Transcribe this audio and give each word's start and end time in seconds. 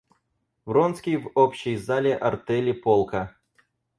Вронский 0.65 1.15
в 1.17 1.29
общей 1.35 1.75
зале 1.75 2.17
артели 2.17 2.71
полка. 2.71 3.35